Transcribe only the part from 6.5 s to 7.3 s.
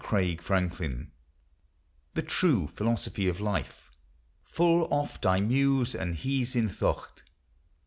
in thocht.